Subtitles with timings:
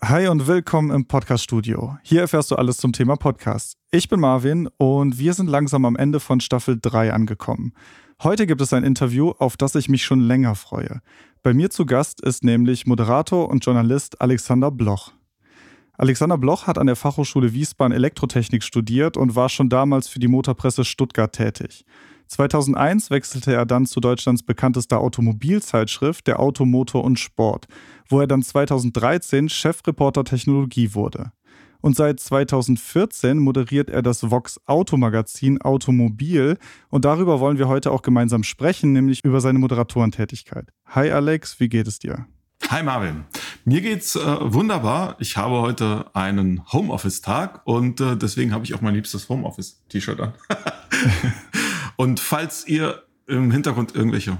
[0.00, 1.98] Hi und willkommen im Podcast-Studio.
[2.04, 3.76] Hier erfährst du alles zum Thema Podcast.
[3.90, 7.72] Ich bin Marvin und wir sind langsam am Ende von Staffel 3 angekommen.
[8.22, 11.00] Heute gibt es ein Interview, auf das ich mich schon länger freue.
[11.42, 15.10] Bei mir zu Gast ist nämlich Moderator und Journalist Alexander Bloch.
[15.94, 20.28] Alexander Bloch hat an der Fachhochschule Wiesbaden Elektrotechnik studiert und war schon damals für die
[20.28, 21.84] Motorpresse Stuttgart tätig.
[22.28, 27.66] 2001 wechselte er dann zu Deutschlands bekanntester Automobilzeitschrift, der Automotor und Sport,
[28.08, 31.32] wo er dann 2013 Chefreporter Technologie wurde.
[31.80, 36.58] Und seit 2014 moderiert er das Vox Automagazin Automobil
[36.90, 40.70] und darüber wollen wir heute auch gemeinsam sprechen, nämlich über seine Moderatorentätigkeit.
[40.86, 42.26] Hi Alex, wie geht es dir?
[42.68, 43.24] Hi Marvin,
[43.64, 45.16] mir geht's äh, wunderbar.
[45.20, 50.34] Ich habe heute einen Homeoffice-Tag und äh, deswegen habe ich auch mein liebstes Homeoffice-T-Shirt an.
[52.00, 54.38] Und falls ihr im Hintergrund irgendwelche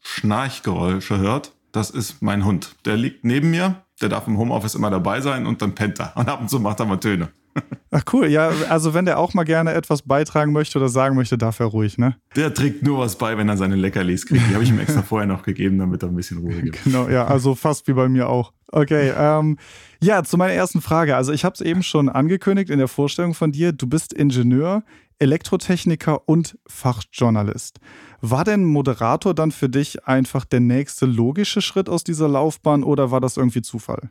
[0.00, 2.74] Schnarchgeräusche hört, das ist mein Hund.
[2.86, 6.16] Der liegt neben mir, der darf im Homeoffice immer dabei sein und dann pennt er.
[6.16, 7.28] Und ab und zu macht er mal Töne.
[7.92, 11.38] Ach cool, ja, also wenn der auch mal gerne etwas beitragen möchte oder sagen möchte,
[11.38, 12.16] darf er ruhig, ne?
[12.34, 14.48] Der trägt nur was bei, wenn er seine Leckerlis kriegt.
[14.50, 16.82] Die habe ich ihm extra vorher noch gegeben, damit er ein bisschen Ruhe gibt.
[16.82, 18.52] Genau, ja, also fast wie bei mir auch.
[18.72, 19.56] Okay, ähm,
[20.02, 21.14] ja, zu meiner ersten Frage.
[21.14, 23.72] Also ich habe es eben schon angekündigt in der Vorstellung von dir.
[23.72, 24.82] Du bist Ingenieur
[25.18, 27.80] Elektrotechniker und Fachjournalist.
[28.20, 33.10] War denn Moderator dann für dich einfach der nächste logische Schritt aus dieser Laufbahn oder
[33.10, 34.10] war das irgendwie Zufall?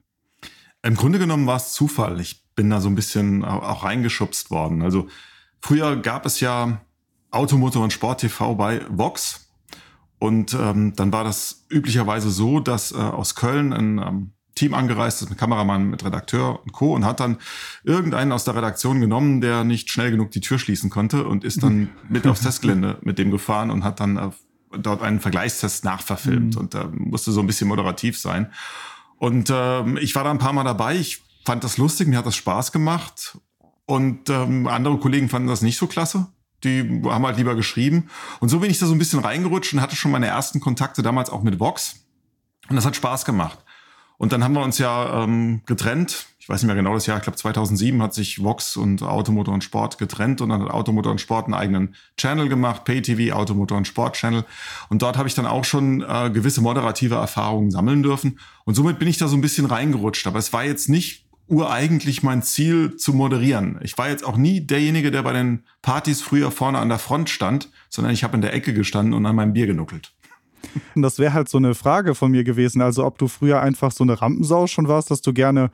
[0.83, 2.19] Im Grunde genommen war es Zufall.
[2.19, 4.81] Ich bin da so ein bisschen auch reingeschubst worden.
[4.81, 5.07] Also
[5.59, 6.81] früher gab es ja
[7.31, 9.49] Automotor und Sport TV bei Vox.
[10.19, 15.21] Und ähm, dann war das üblicherweise so, dass äh, aus Köln ein ähm, Team angereist
[15.21, 16.93] ist mit Kameramann, mit Redakteur und Co.
[16.93, 17.37] und hat dann
[17.83, 21.63] irgendeinen aus der Redaktion genommen, der nicht schnell genug die Tür schließen konnte und ist
[21.63, 24.33] dann mit aufs Testgelände mit dem gefahren und hat dann
[24.71, 26.61] dort einen Vergleichstest nachverfilmt mhm.
[26.61, 28.51] und äh, musste so ein bisschen moderativ sein.
[29.17, 30.95] Und äh, ich war da ein paar Mal dabei.
[30.95, 33.37] Ich fand das lustig, mir hat das Spaß gemacht.
[33.85, 36.27] Und ähm, andere Kollegen fanden das nicht so klasse.
[36.63, 38.09] Die haben halt lieber geschrieben.
[38.39, 41.01] Und so bin ich da so ein bisschen reingerutscht und hatte schon meine ersten Kontakte
[41.01, 42.07] damals auch mit Vox.
[42.69, 43.59] Und das hat Spaß gemacht.
[44.17, 46.27] Und dann haben wir uns ja ähm, getrennt.
[46.39, 47.17] Ich weiß nicht mehr genau das Jahr.
[47.17, 51.11] Ich glaube 2007 hat sich Vox und Automotor und Sport getrennt und dann hat Automotor
[51.11, 54.45] und Sport einen eigenen Channel gemacht, PayTV, Automotor und Sport Channel.
[54.89, 58.39] Und dort habe ich dann auch schon äh, gewisse moderative Erfahrungen sammeln dürfen.
[58.63, 60.25] Und somit bin ich da so ein bisschen reingerutscht.
[60.25, 63.79] Aber es war jetzt nicht ureigentlich mein Ziel zu moderieren.
[63.81, 67.29] Ich war jetzt auch nie derjenige, der bei den Partys früher vorne an der Front
[67.29, 70.13] stand, sondern ich habe in der Ecke gestanden und an meinem Bier genuckelt.
[70.95, 72.81] Und das wäre halt so eine Frage von mir gewesen.
[72.81, 75.71] Also, ob du früher einfach so eine Rampensau schon warst, dass du gerne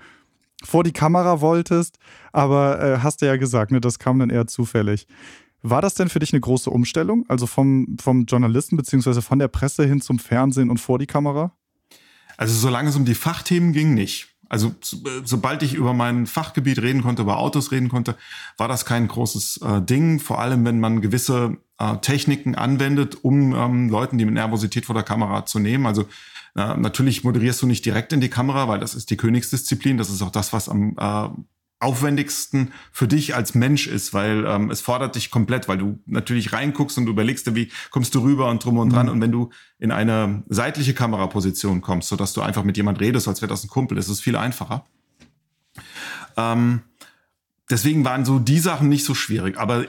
[0.64, 1.98] vor die Kamera wolltest.
[2.32, 5.08] Aber äh, hast du ja gesagt, ne, das kam dann eher zufällig.
[5.62, 7.26] War das denn für dich eine große Umstellung?
[7.30, 11.54] Also vom, vom Journalisten beziehungsweise von der Presse hin zum Fernsehen und vor die Kamera?
[12.38, 14.30] Also, solange es um die Fachthemen ging, nicht.
[14.50, 14.76] Also
[15.24, 18.16] sobald ich über mein Fachgebiet reden konnte, über Autos reden konnte,
[18.58, 20.20] war das kein großes äh, Ding.
[20.20, 25.04] Vor allem, wenn man gewisse äh, Techniken anwendet, um ähm, Leuten die Nervosität vor der
[25.04, 25.86] Kamera zu nehmen.
[25.86, 26.04] Also
[26.56, 29.98] äh, natürlich moderierst du nicht direkt in die Kamera, weil das ist die Königsdisziplin.
[29.98, 31.30] Das ist auch das, was am äh,
[31.80, 36.54] aufwendigsten für dich als Mensch ist, weil ähm, es fordert dich komplett, weil du natürlich
[36.54, 39.08] reinguckst und überlegst wie kommst du rüber und drum und dran.
[39.08, 39.12] Mhm.
[39.12, 43.42] Und wenn du in eine seitliche Kameraposition kommst, sodass du einfach mit jemand redest, als
[43.42, 44.86] wäre das ein Kumpel, ist es viel einfacher.
[46.38, 46.82] Ähm,
[47.70, 49.58] deswegen waren so die Sachen nicht so schwierig.
[49.58, 49.86] Aber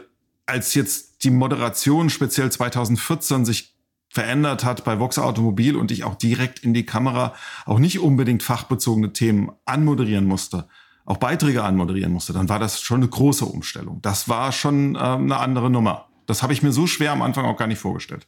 [0.47, 3.75] als jetzt die Moderation speziell 2014 sich
[4.09, 7.35] verändert hat bei Vox Automobil und ich auch direkt in die Kamera
[7.67, 10.69] auch nicht unbedingt fachbezogene Themen anmoderieren musste,
[11.05, 14.01] auch Beiträge anmoderieren musste, dann war das schon eine große Umstellung.
[14.03, 16.07] Das war schon äh, eine andere Nummer.
[16.27, 18.27] Das habe ich mir so schwer am Anfang auch gar nicht vorgestellt.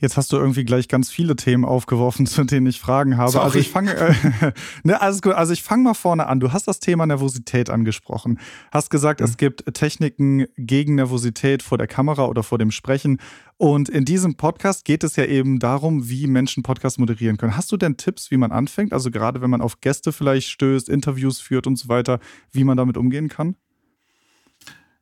[0.00, 3.30] Jetzt hast du irgendwie gleich ganz viele Themen aufgeworfen, zu denen ich Fragen habe.
[3.30, 3.44] Sorry.
[3.44, 4.14] Also ich fange, äh,
[4.82, 5.34] ne, alles gut.
[5.34, 6.40] Also ich fange mal vorne an.
[6.40, 8.38] Du hast das Thema Nervosität angesprochen.
[8.72, 9.26] Hast gesagt, mhm.
[9.26, 13.18] es gibt Techniken gegen Nervosität vor der Kamera oder vor dem Sprechen.
[13.58, 17.56] Und in diesem Podcast geht es ja eben darum, wie Menschen Podcasts moderieren können.
[17.56, 18.94] Hast du denn Tipps, wie man anfängt?
[18.94, 22.20] Also gerade wenn man auf Gäste vielleicht stößt, Interviews führt und so weiter,
[22.52, 23.56] wie man damit umgehen kann?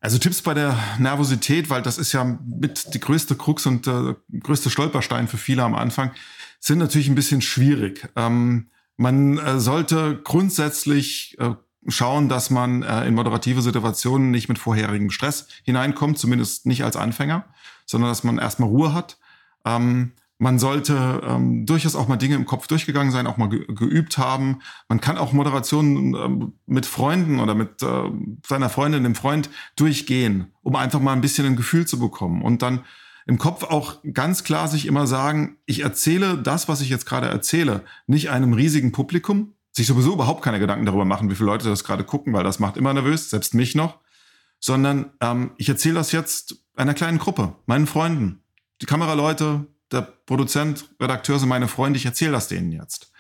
[0.00, 4.14] Also Tipps bei der Nervosität, weil das ist ja mit die größte Krux und äh,
[4.40, 6.12] größte Stolperstein für viele am Anfang,
[6.60, 8.08] sind natürlich ein bisschen schwierig.
[8.14, 11.54] Ähm, man äh, sollte grundsätzlich äh,
[11.88, 16.96] schauen, dass man äh, in moderative Situationen nicht mit vorherigem Stress hineinkommt, zumindest nicht als
[16.96, 17.44] Anfänger,
[17.86, 19.18] sondern dass man erstmal Ruhe hat.
[19.64, 23.66] Ähm, man sollte ähm, durchaus auch mal Dinge im Kopf durchgegangen sein, auch mal ge
[23.68, 24.60] geübt haben.
[24.88, 28.10] Man kann auch Moderationen ähm, mit Freunden oder mit äh,
[28.46, 32.42] seiner Freundin, dem Freund durchgehen, um einfach mal ein bisschen ein Gefühl zu bekommen.
[32.42, 32.84] Und dann
[33.26, 37.26] im Kopf auch ganz klar sich immer sagen, ich erzähle das, was ich jetzt gerade
[37.26, 41.68] erzähle, nicht einem riesigen Publikum, sich sowieso überhaupt keine Gedanken darüber machen, wie viele Leute
[41.68, 43.98] das gerade gucken, weil das macht immer nervös, selbst mich noch,
[44.60, 48.42] sondern ähm, ich erzähle das jetzt einer kleinen Gruppe, meinen Freunden.
[48.80, 53.12] Die Kameraleute, der Produzent, Redakteur sind meine Freunde, ich erzähle das denen jetzt.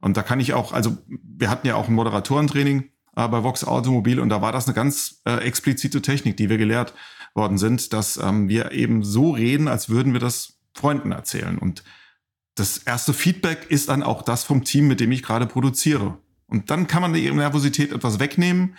[0.00, 3.64] Und da kann ich auch, also wir hatten ja auch ein Moderatorentraining äh, bei Vox
[3.64, 6.94] Automobil und da war das eine ganz äh, explizite Technik, die wir gelehrt
[7.34, 11.58] worden sind, dass ähm, wir eben so reden, als würden wir das Freunden erzählen.
[11.58, 11.84] Und
[12.54, 16.18] das erste Feedback ist dann auch das vom Team, mit dem ich gerade produziere.
[16.46, 18.76] Und dann kann man die Nervosität etwas wegnehmen.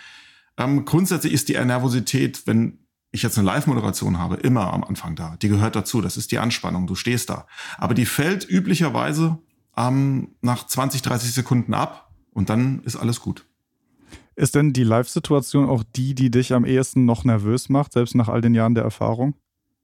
[0.56, 2.78] Ähm, grundsätzlich ist die Nervosität, wenn
[3.18, 5.36] ich jetzt eine Live-Moderation habe, immer am Anfang da.
[5.42, 6.00] Die gehört dazu.
[6.00, 6.86] Das ist die Anspannung.
[6.86, 7.46] Du stehst da.
[7.76, 9.38] Aber die fällt üblicherweise
[9.76, 13.44] ähm, nach 20, 30 Sekunden ab und dann ist alles gut.
[14.36, 18.28] Ist denn die Live-Situation auch die, die dich am ehesten noch nervös macht, selbst nach
[18.28, 19.34] all den Jahren der Erfahrung?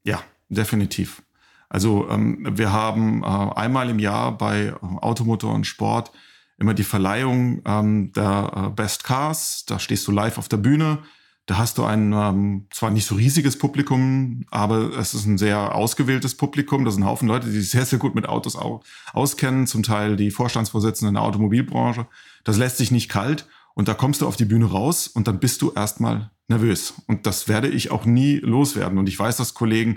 [0.05, 1.23] Ja, definitiv.
[1.69, 6.13] Also ähm, wir haben äh, einmal im Jahr bei äh, Automotor und Sport
[6.57, 9.65] immer die Verleihung ähm, der äh, Best Cars.
[9.67, 10.99] Da stehst du live auf der Bühne.
[11.47, 15.75] Da hast du ein ähm, zwar nicht so riesiges Publikum, aber es ist ein sehr
[15.75, 16.85] ausgewähltes Publikum.
[16.85, 18.83] Das sind ein Haufen Leute, die sich sehr, sehr gut mit Autos auch
[19.13, 22.07] auskennen, zum Teil die Vorstandsvorsitzenden der Automobilbranche.
[22.45, 23.47] Das lässt sich nicht kalt.
[23.75, 26.95] Und da kommst du auf die Bühne raus und dann bist du erstmal nervös.
[27.09, 28.99] Und das werde ich auch nie loswerden.
[28.99, 29.97] Und ich weiß, dass Kollegen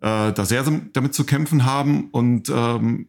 [0.00, 2.10] äh, da sehr damit zu kämpfen haben.
[2.10, 3.08] Und ähm,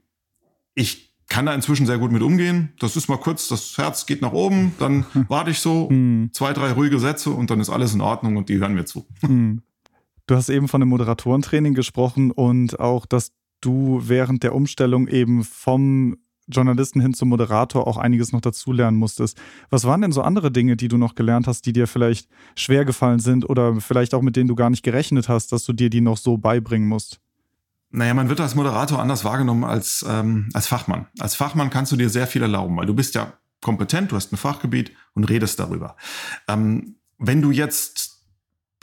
[0.75, 2.73] ich kann da inzwischen sehr gut mit umgehen.
[2.79, 6.29] Das ist mal kurz, das Herz geht nach oben, dann warte ich so hm.
[6.31, 9.05] zwei, drei ruhige Sätze und dann ist alles in Ordnung und die hören mir zu.
[9.21, 9.61] Hm.
[10.25, 13.31] Du hast eben von dem Moderatorentraining gesprochen und auch, dass
[13.61, 19.37] du während der Umstellung eben vom Journalisten hin zum Moderator auch einiges noch dazulernen musstest.
[19.69, 22.85] Was waren denn so andere Dinge, die du noch gelernt hast, die dir vielleicht schwer
[22.85, 25.89] gefallen sind oder vielleicht auch mit denen du gar nicht gerechnet hast, dass du dir
[25.89, 27.19] die noch so beibringen musst?
[27.97, 31.07] Naja, man wird als Moderator anders wahrgenommen als, ähm, als Fachmann.
[31.17, 34.31] Als Fachmann kannst du dir sehr viel erlauben, weil du bist ja kompetent, du hast
[34.31, 35.95] ein Fachgebiet und redest darüber.
[36.47, 38.19] Ähm, wenn du jetzt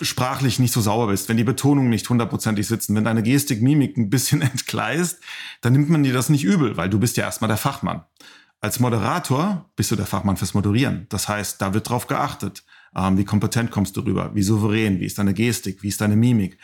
[0.03, 3.97] sprachlich nicht so sauber bist, wenn die Betonungen nicht hundertprozentig sitzen, wenn deine Gestik, Mimik
[3.97, 5.21] ein bisschen entgleist,
[5.61, 8.03] dann nimmt man dir das nicht übel, weil du bist ja erstmal der Fachmann.
[8.61, 11.07] Als Moderator bist du der Fachmann fürs Moderieren.
[11.11, 12.65] Das heißt, da wird drauf geachtet.
[12.97, 14.31] Ähm, wie kompetent kommst du rüber?
[14.35, 15.01] Wie souverän?
[15.01, 15.83] Wie ist deine Gestik?
[15.83, 16.59] Wie ist deine Mimik?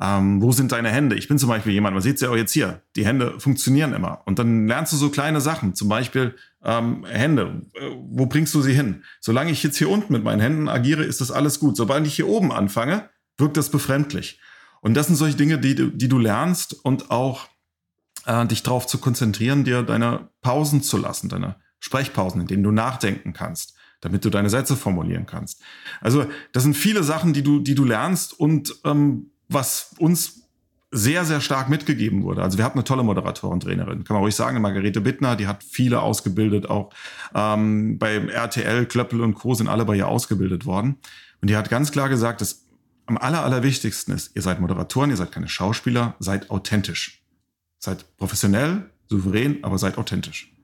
[0.00, 1.16] Ähm, wo sind deine Hände?
[1.16, 3.92] Ich bin zum Beispiel jemand, man sieht es ja auch jetzt hier, die Hände funktionieren
[3.92, 4.22] immer.
[4.26, 6.34] Und dann lernst du so kleine Sachen, zum Beispiel
[6.64, 9.04] ähm, Hände, äh, wo bringst du sie hin?
[9.20, 11.76] Solange ich jetzt hier unten mit meinen Händen agiere, ist das alles gut.
[11.76, 14.40] Sobald ich hier oben anfange, wirkt das befremdlich.
[14.80, 17.46] Und das sind solche Dinge, die, die du lernst und auch
[18.24, 22.72] äh, dich darauf zu konzentrieren, dir deine Pausen zu lassen, deine Sprechpausen, in denen du
[22.72, 25.60] nachdenken kannst damit du deine Sätze formulieren kannst.
[26.00, 30.42] Also das sind viele Sachen, die du, die du lernst und ähm, was uns
[30.92, 32.42] sehr, sehr stark mitgegeben wurde.
[32.42, 36.00] Also wir hatten eine tolle Moderatorin-Trainerin, kann man ruhig sagen, Margarete Bittner, die hat viele
[36.00, 36.92] ausgebildet, auch
[37.34, 39.54] ähm, beim RTL, Klöppel und Co.
[39.54, 40.96] sind alle bei ihr ausgebildet worden.
[41.42, 42.66] Und die hat ganz klar gesagt, dass
[43.06, 47.24] am aller, allerwichtigsten ist, ihr seid Moderatoren, ihr seid keine Schauspieler, seid authentisch.
[47.78, 50.55] Seid professionell, souverän, aber seid authentisch.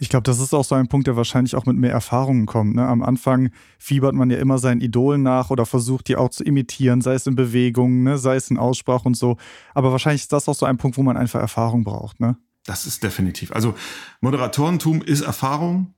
[0.00, 2.74] Ich glaube, das ist auch so ein Punkt, der wahrscheinlich auch mit mehr Erfahrungen kommt.
[2.74, 2.88] Ne?
[2.88, 7.02] Am Anfang fiebert man ja immer seinen Idolen nach oder versucht, die auch zu imitieren,
[7.02, 8.16] sei es in Bewegungen, ne?
[8.16, 9.36] sei es in Aussprache und so.
[9.74, 12.18] Aber wahrscheinlich ist das auch so ein Punkt, wo man einfach Erfahrung braucht.
[12.18, 12.38] Ne?
[12.64, 13.52] Das ist definitiv.
[13.52, 13.74] Also
[14.22, 15.92] Moderatorentum ist Erfahrung.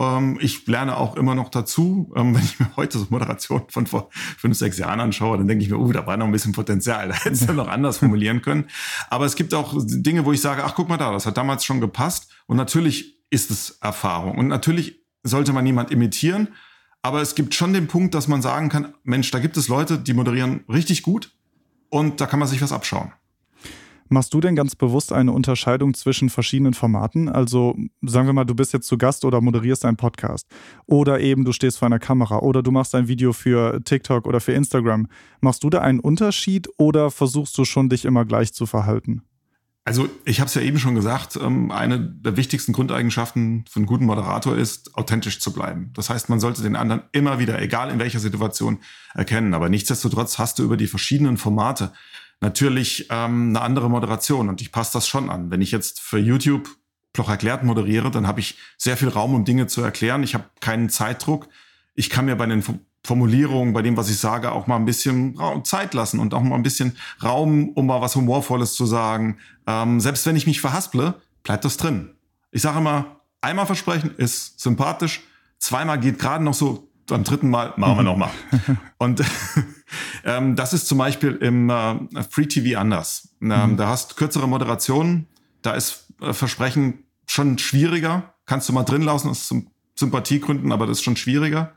[0.00, 2.12] Ähm, ich lerne auch immer noch dazu.
[2.14, 5.64] Ähm, wenn ich mir heute so Moderation von vor fünf, sechs Jahren anschaue, dann denke
[5.64, 7.08] ich mir, uh, da war noch ein bisschen Potenzial.
[7.12, 8.66] Da hättest du noch anders formulieren können.
[9.10, 11.64] Aber es gibt auch Dinge, wo ich sage, ach, guck mal da, das hat damals
[11.64, 12.30] schon gepasst.
[12.46, 14.38] Und natürlich ist es Erfahrung.
[14.38, 16.48] Und natürlich sollte man niemand imitieren,
[17.02, 19.98] aber es gibt schon den Punkt, dass man sagen kann, Mensch, da gibt es Leute,
[19.98, 21.32] die moderieren richtig gut
[21.90, 23.12] und da kann man sich was abschauen.
[24.10, 27.28] Machst du denn ganz bewusst eine Unterscheidung zwischen verschiedenen Formaten?
[27.28, 30.46] Also sagen wir mal, du bist jetzt zu Gast oder moderierst einen Podcast
[30.86, 34.40] oder eben du stehst vor einer Kamera oder du machst ein Video für TikTok oder
[34.40, 35.08] für Instagram.
[35.42, 39.22] Machst du da einen Unterschied oder versuchst du schon dich immer gleich zu verhalten?
[39.88, 43.86] Also ich habe es ja eben schon gesagt, ähm, eine der wichtigsten Grundeigenschaften für einen
[43.86, 45.92] guten Moderator ist, authentisch zu bleiben.
[45.94, 48.80] Das heißt, man sollte den anderen immer wieder, egal in welcher Situation,
[49.14, 49.54] erkennen.
[49.54, 51.94] Aber nichtsdestotrotz hast du über die verschiedenen Formate
[52.42, 55.50] natürlich ähm, eine andere Moderation und ich passe das schon an.
[55.50, 56.68] Wenn ich jetzt für YouTube
[57.14, 60.22] Ploch erklärt moderiere, dann habe ich sehr viel Raum, um Dinge zu erklären.
[60.22, 61.48] Ich habe keinen Zeitdruck.
[61.94, 62.62] Ich kann mir bei den
[63.08, 65.34] Formulierungen, bei dem, was ich sage, auch mal ein bisschen
[65.64, 69.38] Zeit lassen und auch mal ein bisschen Raum, um mal was Humorvolles zu sagen.
[69.66, 72.10] Ähm, selbst wenn ich mich verhasple, bleibt das drin.
[72.50, 75.22] Ich sage immer, einmal versprechen ist sympathisch,
[75.58, 78.30] zweimal geht gerade noch so, beim dritten Mal machen wir nochmal.
[78.98, 79.24] und
[80.24, 81.96] ähm, das ist zum Beispiel im äh,
[82.28, 83.30] Free TV anders.
[83.40, 83.76] Ähm, mhm.
[83.78, 85.28] Da hast kürzere Moderationen,
[85.62, 88.34] da ist äh, Versprechen schon schwieriger.
[88.44, 89.54] Kannst du mal drin lassen, ist
[89.94, 91.72] Sympathiegründen, aber das ist schon schwieriger.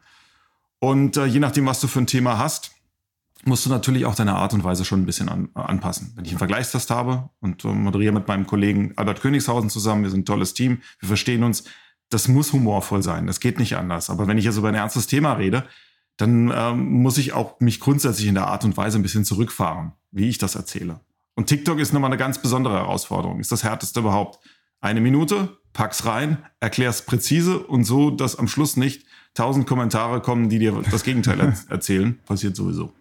[0.83, 2.71] Und äh, je nachdem, was du für ein Thema hast,
[3.45, 6.11] musst du natürlich auch deine Art und Weise schon ein bisschen an, anpassen.
[6.15, 10.09] Wenn ich einen Vergleichstest habe und äh, moderiere mit meinem Kollegen Albert Königshausen zusammen, wir
[10.09, 11.65] sind ein tolles Team, wir verstehen uns,
[12.09, 14.09] das muss humorvoll sein, das geht nicht anders.
[14.09, 15.65] Aber wenn ich jetzt über ein ernstes Thema rede,
[16.17, 19.93] dann ähm, muss ich auch mich grundsätzlich in der Art und Weise ein bisschen zurückfahren,
[20.09, 20.99] wie ich das erzähle.
[21.35, 24.39] Und TikTok ist nochmal eine ganz besondere Herausforderung, ist das härteste überhaupt.
[24.81, 30.49] Eine Minute, pack's rein, erklär's präzise und so, dass am Schluss nicht tausend Kommentare kommen,
[30.49, 32.19] die dir das Gegenteil erzählen.
[32.25, 32.91] Passiert sowieso.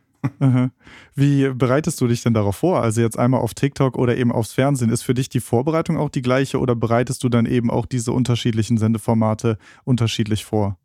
[1.15, 2.83] Wie bereitest du dich denn darauf vor?
[2.83, 4.91] Also jetzt einmal auf TikTok oder eben aufs Fernsehen.
[4.91, 8.13] Ist für dich die Vorbereitung auch die gleiche oder bereitest du dann eben auch diese
[8.13, 10.79] unterschiedlichen Sendeformate unterschiedlich vor?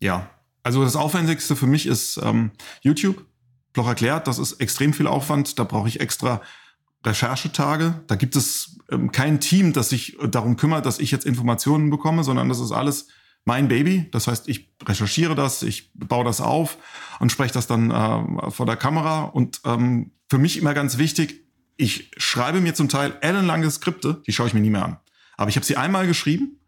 [0.00, 0.28] Ja,
[0.62, 2.50] also das Aufwendigste für mich ist ähm,
[2.82, 3.24] YouTube.
[3.72, 5.58] Bloch erklärt, das ist extrem viel Aufwand.
[5.58, 6.40] Da brauche ich extra
[7.04, 7.94] Recherchetage.
[8.08, 12.24] Da gibt es ähm, kein Team, das sich darum kümmert, dass ich jetzt Informationen bekomme,
[12.24, 13.08] sondern das ist alles
[13.44, 14.08] mein Baby.
[14.10, 16.78] Das heißt, ich recherchiere das, ich baue das auf
[17.20, 19.24] und spreche das dann äh, vor der Kamera.
[19.24, 21.44] Und ähm, für mich immer ganz wichtig,
[21.76, 24.96] ich schreibe mir zum Teil ellenlange Skripte, die schaue ich mir nie mehr an.
[25.36, 26.58] Aber ich habe sie einmal geschrieben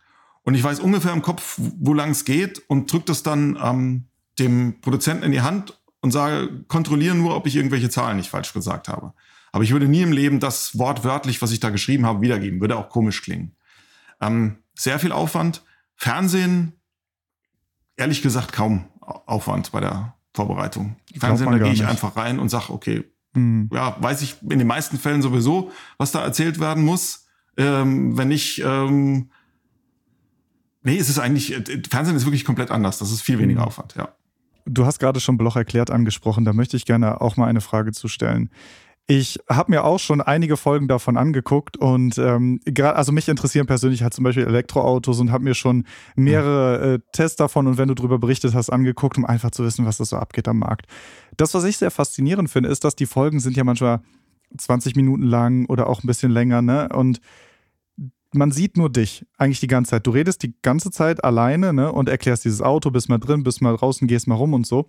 [0.42, 4.06] und ich weiß ungefähr im Kopf, wo lang es geht und drücke das dann ähm,
[4.38, 8.52] dem Produzenten in die Hand und sage, kontrolliere nur, ob ich irgendwelche Zahlen nicht falsch
[8.52, 9.12] gesagt habe.
[9.52, 12.60] Aber ich würde nie im Leben das wortwörtlich, was ich da geschrieben habe, wiedergeben.
[12.60, 13.56] Würde auch komisch klingen.
[14.20, 15.62] Ähm, sehr viel Aufwand.
[16.00, 16.73] Fernsehen,
[17.97, 20.97] ehrlich gesagt, kaum Aufwand bei der Vorbereitung.
[21.19, 21.88] Fernsehen, da gehe ich nicht.
[21.88, 23.04] einfach rein und sage, okay,
[23.35, 23.69] mhm.
[23.71, 27.26] ja, weiß ich in den meisten Fällen sowieso, was da erzählt werden muss.
[27.59, 29.30] Ähm, wenn nicht, ähm,
[30.83, 32.99] nee, es ist eigentlich, äh, Fernsehen ist wirklich komplett anders.
[32.99, 33.66] Das ist viel weniger mhm.
[33.66, 34.09] Aufwand, ja.
[34.64, 37.92] Du hast gerade schon Bloch erklärt angesprochen, da möchte ich gerne auch mal eine Frage
[37.92, 38.49] zu stellen.
[39.10, 43.66] Ich habe mir auch schon einige Folgen davon angeguckt und ähm, gerade, also mich interessieren
[43.66, 47.88] persönlich halt zum Beispiel Elektroautos und habe mir schon mehrere äh, Tests davon und wenn
[47.88, 50.86] du darüber berichtet hast, angeguckt, um einfach zu wissen, was das so abgeht am Markt.
[51.36, 54.00] Das, was ich sehr faszinierend finde, ist, dass die Folgen sind ja manchmal
[54.56, 56.88] 20 Minuten lang oder auch ein bisschen länger, ne?
[56.94, 57.20] Und
[58.32, 60.06] man sieht nur dich eigentlich die ganze Zeit.
[60.06, 63.60] Du redest die ganze Zeit alleine ne, und erklärst dieses Auto, bist mal drin, bist
[63.60, 64.86] mal draußen, gehst mal rum und so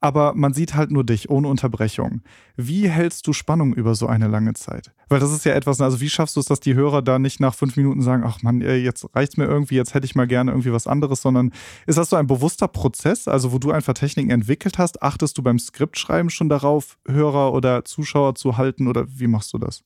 [0.00, 2.22] aber man sieht halt nur dich ohne Unterbrechung.
[2.56, 4.92] Wie hältst du Spannung über so eine lange Zeit?
[5.08, 7.40] Weil das ist ja etwas, also wie schaffst du es, dass die Hörer da nicht
[7.40, 10.50] nach fünf Minuten sagen, ach man, jetzt reicht's mir irgendwie, jetzt hätte ich mal gerne
[10.52, 11.52] irgendwie was anderes, sondern
[11.86, 15.02] ist das so ein bewusster Prozess, also wo du einfach Techniken entwickelt hast?
[15.02, 19.58] Achtest du beim Skriptschreiben schon darauf, Hörer oder Zuschauer zu halten oder wie machst du
[19.58, 19.82] das?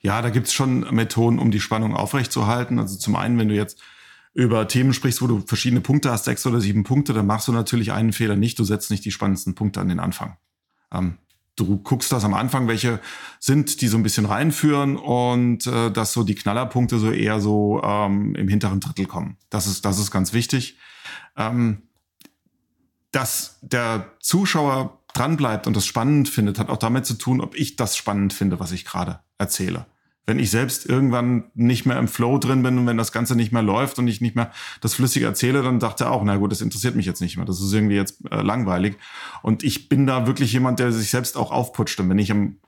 [0.00, 2.78] Ja, da gibt's schon Methoden, um die Spannung aufrechtzuerhalten.
[2.78, 3.80] Also zum einen, wenn du jetzt
[4.34, 7.52] über Themen sprichst, wo du verschiedene Punkte hast, sechs oder sieben Punkte, dann machst du
[7.52, 8.58] natürlich einen Fehler nicht.
[8.58, 10.36] Du setzt nicht die spannendsten Punkte an den Anfang.
[10.92, 11.18] Ähm,
[11.56, 13.00] du guckst das am Anfang, welche
[13.40, 17.82] sind, die so ein bisschen reinführen und äh, dass so die Knallerpunkte so eher so
[17.84, 19.36] ähm, im hinteren Drittel kommen.
[19.50, 20.78] Das ist, das ist ganz wichtig.
[21.36, 21.82] Ähm,
[23.10, 27.76] dass der Zuschauer dranbleibt und das spannend findet, hat auch damit zu tun, ob ich
[27.76, 29.84] das spannend finde, was ich gerade erzähle
[30.26, 33.52] wenn ich selbst irgendwann nicht mehr im Flow drin bin und wenn das Ganze nicht
[33.52, 36.52] mehr läuft und ich nicht mehr das flüssig erzähle, dann dachte er auch, na gut,
[36.52, 37.46] das interessiert mich jetzt nicht mehr.
[37.46, 38.96] Das ist irgendwie jetzt äh, langweilig.
[39.42, 41.98] Und ich bin da wirklich jemand, der sich selbst auch aufputscht.
[41.98, 42.58] Und wenn ich im,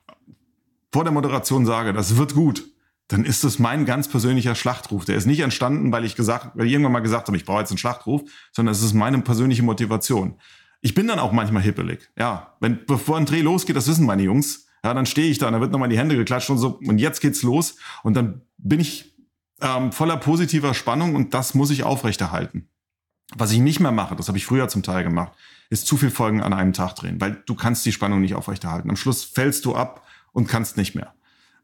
[0.91, 2.65] vor der Moderation sage, das wird gut,
[3.07, 5.05] dann ist es mein ganz persönlicher Schlachtruf.
[5.05, 7.59] Der ist nicht entstanden, weil ich gesagt, weil ich irgendwann mal gesagt habe, ich brauche
[7.59, 10.39] jetzt einen Schlachtruf, sondern es ist meine persönliche Motivation.
[10.81, 12.09] Ich bin dann auch manchmal hippelig.
[12.17, 15.47] Ja, wenn bevor ein Dreh losgeht, das wissen meine Jungs, ja, dann stehe ich da,
[15.47, 17.77] und da wird nochmal die Hände geklatscht und so, und jetzt geht's los.
[18.03, 19.15] Und dann bin ich
[19.59, 22.69] ähm, voller positiver Spannung und das muss ich aufrechterhalten.
[23.35, 25.31] Was ich nicht mehr mache, das habe ich früher zum Teil gemacht,
[25.71, 28.91] ist zu viel Folgen an einem Tag drehen, weil du kannst die Spannung nicht aufrechterhalten.
[28.91, 31.15] Am Schluss fällst du ab und kannst nicht mehr.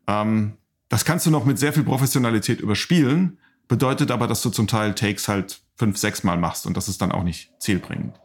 [0.07, 0.57] Ähm,
[0.89, 3.37] das kannst du noch mit sehr viel Professionalität überspielen,
[3.67, 7.03] bedeutet aber, dass du zum Teil Takes halt fünf, sechs Mal machst und das ist
[7.03, 8.19] dann auch nicht zielbringend.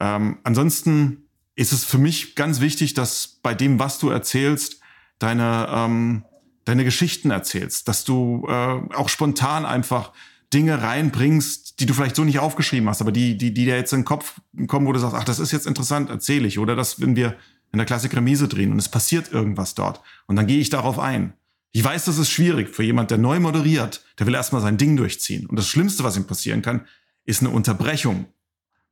[0.00, 1.21] Ähm, ansonsten
[1.54, 4.80] ist es für mich ganz wichtig, dass bei dem, was du erzählst,
[5.18, 6.24] deine, ähm,
[6.64, 8.52] deine Geschichten erzählst, dass du äh,
[8.94, 10.12] auch spontan einfach
[10.52, 13.92] Dinge reinbringst, die du vielleicht so nicht aufgeschrieben hast, aber die, die, die dir jetzt
[13.92, 16.58] in den Kopf kommen, wo du sagst, ach, das ist jetzt interessant, erzähle ich.
[16.58, 17.36] Oder das, wenn wir
[17.72, 20.02] in der Klassik Remise drehen und es passiert irgendwas dort.
[20.26, 21.32] Und dann gehe ich darauf ein.
[21.72, 24.96] Ich weiß, das ist schwierig für jemand, der neu moderiert, der will erstmal sein Ding
[24.96, 25.46] durchziehen.
[25.46, 26.86] Und das Schlimmste, was ihm passieren kann,
[27.24, 28.26] ist eine Unterbrechung.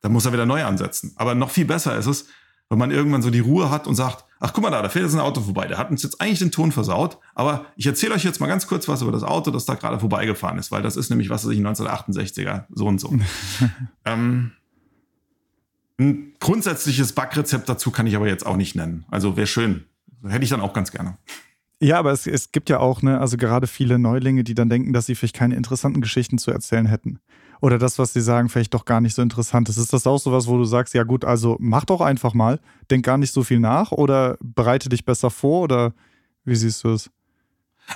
[0.00, 1.12] Da muss er wieder neu ansetzen.
[1.16, 2.26] Aber noch viel besser ist es,
[2.70, 5.04] wenn man irgendwann so die Ruhe hat und sagt, ach guck mal da, da fährt
[5.04, 8.14] jetzt ein Auto vorbei, der hat uns jetzt eigentlich den Ton versaut, aber ich erzähle
[8.14, 10.80] euch jetzt mal ganz kurz was über das Auto, das da gerade vorbeigefahren ist, weil
[10.80, 13.12] das ist nämlich, was weiß ich, 1968er, so und so.
[14.04, 14.52] ähm,
[15.98, 19.04] ein grundsätzliches Backrezept dazu kann ich aber jetzt auch nicht nennen.
[19.10, 19.84] Also wäre schön.
[20.26, 21.18] Hätte ich dann auch ganz gerne.
[21.80, 24.92] Ja, aber es, es gibt ja auch, ne, also gerade viele Neulinge, die dann denken,
[24.92, 27.20] dass sie vielleicht keine interessanten Geschichten zu erzählen hätten.
[27.60, 29.76] Oder das, was sie sagen, vielleicht doch gar nicht so interessant ist.
[29.76, 33.04] Ist das auch sowas, wo du sagst, ja gut, also mach doch einfach mal, denk
[33.04, 35.92] gar nicht so viel nach oder bereite dich besser vor oder
[36.44, 37.10] wie siehst du es?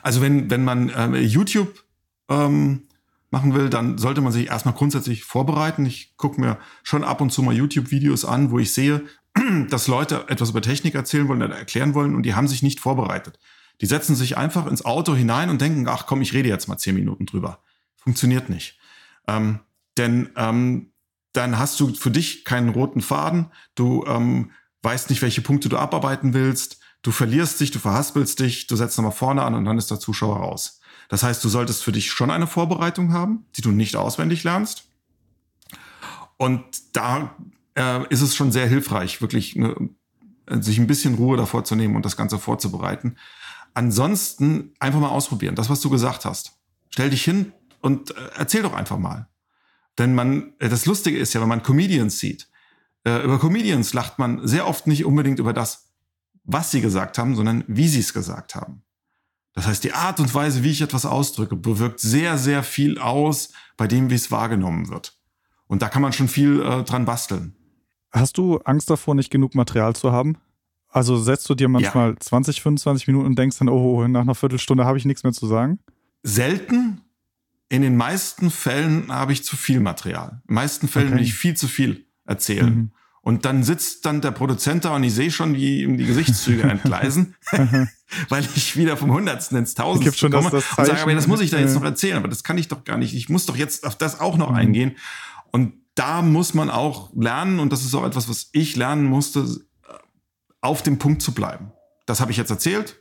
[0.02, 1.84] Also wenn, wenn man äh, YouTube
[2.28, 2.82] ähm,
[3.30, 5.86] machen will, dann sollte man sich erstmal grundsätzlich vorbereiten.
[5.86, 9.02] Ich gucke mir schon ab und zu mal YouTube-Videos an, wo ich sehe,
[9.70, 12.80] dass Leute etwas über Technik erzählen wollen oder erklären wollen und die haben sich nicht
[12.80, 13.38] vorbereitet.
[13.80, 16.78] Die setzen sich einfach ins Auto hinein und denken, ach komm, ich rede jetzt mal
[16.78, 17.58] zehn Minuten drüber.
[17.96, 18.78] Funktioniert nicht.
[19.26, 19.60] Ähm,
[19.96, 20.92] denn ähm,
[21.32, 24.50] dann hast du für dich keinen roten Faden, du ähm,
[24.82, 28.96] weißt nicht, welche Punkte du abarbeiten willst, du verlierst dich, du verhaspelst dich, du setzt
[28.96, 30.80] nochmal vorne an und dann ist der Zuschauer raus.
[31.08, 34.88] Das heißt, du solltest für dich schon eine Vorbereitung haben, die du nicht auswendig lernst.
[36.36, 37.36] Und da
[37.76, 39.90] äh, ist es schon sehr hilfreich, wirklich eine,
[40.48, 43.16] sich ein bisschen Ruhe davor zu nehmen und das Ganze vorzubereiten.
[43.74, 46.52] Ansonsten einfach mal ausprobieren, das, was du gesagt hast.
[46.90, 47.52] Stell dich hin
[47.84, 49.28] und äh, erzähl doch einfach mal.
[49.98, 52.48] Denn man, äh, das Lustige ist ja, wenn man Comedians sieht,
[53.04, 55.92] äh, über Comedians lacht man sehr oft nicht unbedingt über das,
[56.44, 58.82] was sie gesagt haben, sondern wie sie es gesagt haben.
[59.52, 63.50] Das heißt, die Art und Weise, wie ich etwas ausdrücke, bewirkt sehr, sehr viel aus
[63.76, 65.18] bei dem, wie es wahrgenommen wird.
[65.66, 67.54] Und da kann man schon viel äh, dran basteln.
[68.10, 70.38] Hast du Angst davor, nicht genug Material zu haben?
[70.88, 72.16] Also setzt du dir manchmal ja.
[72.18, 75.46] 20, 25 Minuten und denkst dann, oh, nach einer Viertelstunde habe ich nichts mehr zu
[75.46, 75.80] sagen?
[76.22, 76.93] Selten.
[77.74, 80.42] In den meisten Fällen habe ich zu viel Material.
[80.42, 81.16] In den meisten Fällen okay.
[81.16, 82.74] will ich viel zu viel erzählen.
[82.74, 82.92] Mhm.
[83.20, 86.62] Und dann sitzt dann der Produzent da und ich sehe schon, wie ihm die Gesichtszüge
[86.70, 87.34] entgleisen,
[88.28, 91.40] weil ich wieder vom Hundertsten ins Tausendste komme das, das und sage, aber das muss
[91.40, 93.12] ich da jetzt noch erzählen, aber das kann ich doch gar nicht.
[93.12, 94.56] Ich muss doch jetzt auf das auch noch mhm.
[94.56, 94.96] eingehen.
[95.50, 99.48] Und da muss man auch lernen, und das ist auch etwas, was ich lernen musste,
[100.60, 101.72] auf dem Punkt zu bleiben.
[102.06, 103.00] Das habe ich jetzt erzählt,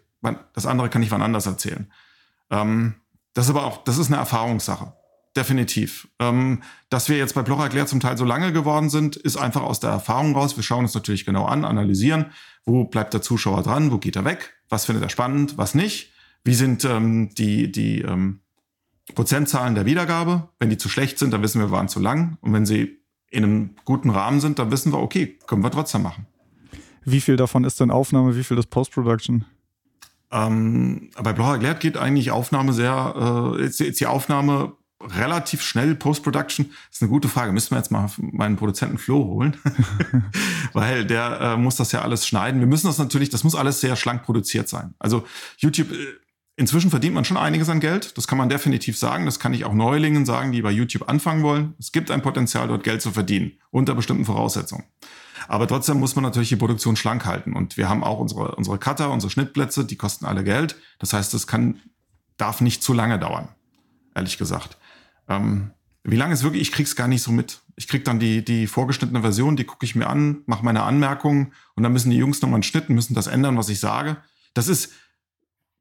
[0.53, 1.91] das andere kann ich wann anders erzählen.
[2.49, 2.95] Ähm,
[3.33, 4.93] das ist aber auch, das ist eine Erfahrungssache.
[5.35, 6.07] Definitiv.
[6.19, 9.63] Ähm, dass wir jetzt bei Bloch erklärt zum Teil so lange geworden sind, ist einfach
[9.63, 10.55] aus der Erfahrung raus.
[10.55, 12.27] Wir schauen uns natürlich genau an, analysieren,
[12.65, 16.11] wo bleibt der Zuschauer dran, wo geht er weg, was findet er spannend, was nicht,
[16.43, 18.41] wie sind ähm, die, die ähm,
[19.15, 20.49] Prozentzahlen der Wiedergabe.
[20.59, 22.37] Wenn die zu schlecht sind, dann wissen wir, wir waren zu lang.
[22.41, 22.99] Und wenn sie
[23.31, 26.27] in einem guten Rahmen sind, dann wissen wir, okay, können wir trotzdem machen.
[27.03, 29.45] Wie viel davon ist denn Aufnahme, wie viel ist Post-Production?
[30.33, 35.93] Ähm, bei Bloch erklärt geht eigentlich Aufnahme sehr, äh, ist, ist die Aufnahme relativ schnell
[35.93, 36.67] Post-Production?
[36.69, 37.51] Das ist eine gute Frage.
[37.51, 39.57] Müssen wir jetzt mal meinen Produzenten Flo holen,
[40.73, 42.59] weil der äh, muss das ja alles schneiden.
[42.59, 44.95] Wir müssen das natürlich, das muss alles sehr schlank produziert sein.
[44.97, 45.23] Also
[45.57, 45.95] YouTube, äh,
[46.55, 48.17] inzwischen verdient man schon einiges an Geld.
[48.17, 49.25] Das kann man definitiv sagen.
[49.25, 51.75] Das kann ich auch Neulingen sagen, die bei YouTube anfangen wollen.
[51.77, 54.85] Es gibt ein Potenzial, dort Geld zu verdienen, unter bestimmten Voraussetzungen.
[55.47, 57.53] Aber trotzdem muss man natürlich die Produktion schlank halten.
[57.53, 60.75] Und wir haben auch unsere, unsere Cutter, unsere Schnittplätze, die kosten alle Geld.
[60.99, 61.81] Das heißt, es kann,
[62.37, 63.49] darf nicht zu lange dauern,
[64.15, 64.77] ehrlich gesagt.
[65.27, 65.71] Ähm,
[66.03, 67.61] wie lange ist wirklich, ich krieg's gar nicht so mit.
[67.75, 71.53] Ich krieg dann die, die vorgeschnittene Version, die gucke ich mir an, mache meine Anmerkungen
[71.75, 74.17] und dann müssen die Jungs nochmal einen Schnitt, müssen das ändern, was ich sage.
[74.53, 74.91] Das ist,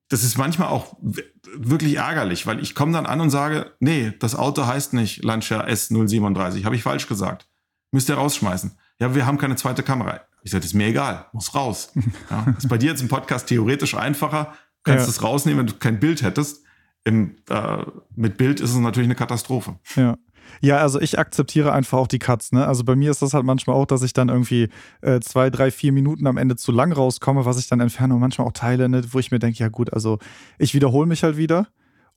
[0.09, 4.35] das ist manchmal auch wirklich ärgerlich, weil ich komme dann an und sage, nee, das
[4.35, 7.49] Auto heißt nicht Lancia S037, habe ich falsch gesagt.
[7.91, 10.21] Müsst ihr rausschmeißen ja, wir haben keine zweite Kamera.
[10.45, 11.93] Ich sage, ist mir egal, muss raus.
[12.31, 15.11] Ja, ist bei dir jetzt im Podcast theoretisch einfacher, kannst ja.
[15.11, 16.63] es rausnehmen, wenn du kein Bild hättest.
[17.03, 17.85] Im, äh,
[18.15, 19.75] mit Bild ist es natürlich eine Katastrophe.
[19.97, 20.17] Ja.
[20.61, 22.53] Ja, also ich akzeptiere einfach auch die Cuts.
[22.53, 22.65] Ne?
[22.65, 24.69] Also bei mir ist das halt manchmal auch, dass ich dann irgendwie
[25.01, 28.21] äh, zwei, drei, vier Minuten am Ende zu lang rauskomme, was ich dann entferne und
[28.21, 29.03] manchmal auch teile, ne?
[29.11, 30.19] wo ich mir denke, ja gut, also
[30.59, 31.69] ich wiederhole mich halt wieder.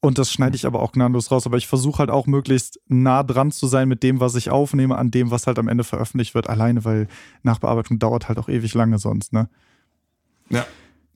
[0.05, 1.45] Und das schneide ich aber auch gnadenlos raus.
[1.47, 4.97] Aber ich versuche halt auch möglichst nah dran zu sein mit dem, was ich aufnehme,
[4.97, 6.47] an dem, was halt am Ende veröffentlicht wird.
[6.47, 7.07] Alleine, weil
[7.41, 9.49] Nachbearbeitung dauert halt auch ewig lange sonst, ne?
[10.49, 10.65] Ja,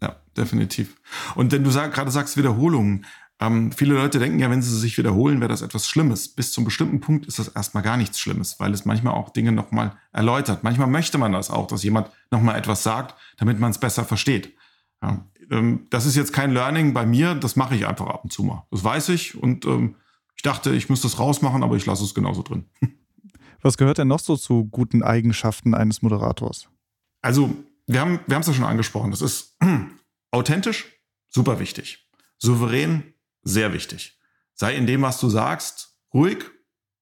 [0.01, 0.95] ja, definitiv.
[1.35, 3.05] Und wenn du sag, gerade sagst Wiederholungen,
[3.39, 6.27] ähm, viele Leute denken ja, wenn sie sich wiederholen, wäre das etwas Schlimmes.
[6.27, 9.51] Bis zum bestimmten Punkt ist das erstmal gar nichts Schlimmes, weil es manchmal auch Dinge
[9.51, 10.63] nochmal erläutert.
[10.63, 14.55] Manchmal möchte man das auch, dass jemand nochmal etwas sagt, damit man es besser versteht.
[15.01, 18.31] Ja, ähm, das ist jetzt kein Learning bei mir, das mache ich einfach ab und
[18.31, 18.65] zu mal.
[18.71, 19.95] Das weiß ich und ähm,
[20.35, 22.65] ich dachte, ich müsste das rausmachen, aber ich lasse es genauso drin.
[23.61, 26.69] Was gehört denn noch so zu guten Eigenschaften eines Moderators?
[27.21, 27.53] Also,
[27.87, 29.11] wir haben wir es ja schon angesprochen.
[29.11, 29.57] Das ist
[30.31, 30.85] authentisch,
[31.27, 32.07] super wichtig.
[32.37, 34.17] Souverän, sehr wichtig.
[34.53, 36.37] Sei in dem, was du sagst, ruhig,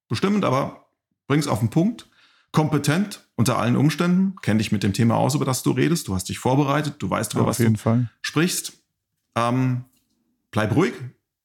[0.08, 0.88] bestimmend, aber
[1.28, 2.10] bring's auf den Punkt
[2.52, 6.16] kompetent unter allen Umständen, kenn dich mit dem Thema aus, über das du redest, du
[6.16, 8.10] hast dich vorbereitet, du weißt, über Auf was du Fall.
[8.22, 8.74] sprichst.
[9.36, 9.86] Ähm,
[10.52, 10.94] bleib ruhig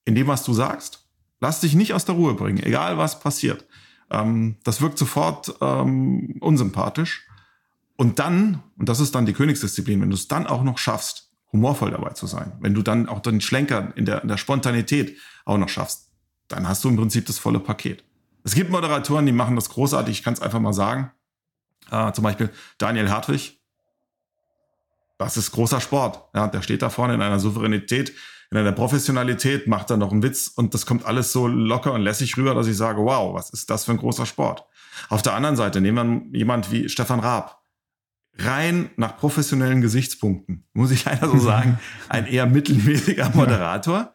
[0.07, 1.07] in dem, was du sagst.
[1.39, 3.67] Lass dich nicht aus der Ruhe bringen, egal was passiert.
[4.11, 7.27] Ähm, das wirkt sofort ähm, unsympathisch.
[7.97, 11.31] Und dann, und das ist dann die Königsdisziplin, wenn du es dann auch noch schaffst,
[11.53, 15.19] humorvoll dabei zu sein, wenn du dann auch den Schlenker in der, in der Spontanität
[15.45, 16.09] auch noch schaffst,
[16.49, 18.03] dann hast du im Prinzip das volle Paket.
[18.45, 21.11] Es gibt Moderatoren, die machen das großartig, ich kann es einfach mal sagen.
[21.93, 23.61] Äh, zum Beispiel Daniel Hartwig.
[25.19, 26.25] Das ist großer Sport.
[26.35, 28.13] Ja, der steht da vorne in einer Souveränität,
[28.51, 32.01] in einer Professionalität, macht dann noch einen Witz und das kommt alles so locker und
[32.01, 34.65] lässig rüber, dass ich sage, wow, was ist das für ein großer Sport?
[35.11, 37.63] Auf der anderen Seite nehmen wir jemand wie Stefan Raab.
[38.39, 41.79] Rein nach professionellen Gesichtspunkten, muss ich leider so sagen,
[42.09, 44.15] ein eher mittelmäßiger Moderator,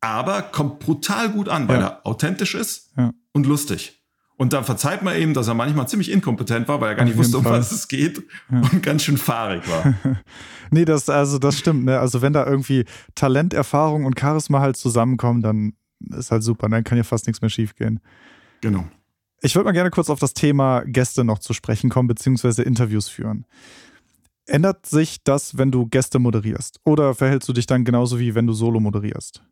[0.00, 1.86] aber kommt brutal gut an, weil ja.
[1.88, 3.12] er authentisch ist ja.
[3.32, 3.97] und lustig.
[4.38, 7.08] Und dann verzeiht man ihm, dass er manchmal ziemlich inkompetent war, weil er gar Auf
[7.08, 8.60] nicht wusste, um was es geht ja.
[8.60, 9.94] und ganz schön fahrig war.
[10.70, 11.98] nee, das, also das stimmt, ne?
[11.98, 12.84] Also wenn da irgendwie
[13.16, 15.72] Talent, Erfahrung und Charisma halt zusammenkommen, dann
[16.16, 16.68] ist halt super.
[16.68, 17.98] Dann kann ja fast nichts mehr schiefgehen.
[18.60, 18.86] Genau.
[19.40, 23.08] Ich würde mal gerne kurz auf das Thema Gäste noch zu sprechen kommen, beziehungsweise Interviews
[23.08, 23.44] führen.
[24.46, 26.78] Ändert sich das, wenn du Gäste moderierst?
[26.84, 29.42] Oder verhältst du dich dann genauso wie wenn du Solo moderierst?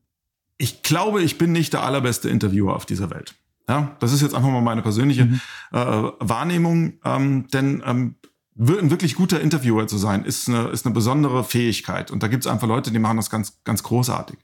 [0.58, 3.34] Ich glaube, ich bin nicht der allerbeste Interviewer auf dieser Welt.
[3.68, 5.40] Ja, das ist jetzt einfach mal meine persönliche mhm.
[5.72, 8.14] äh, Wahrnehmung, ähm, denn ähm,
[8.58, 12.10] ein wirklich guter Interviewer zu sein, ist eine, ist eine besondere Fähigkeit.
[12.10, 14.38] Und da gibt es einfach Leute, die machen das ganz, ganz großartig.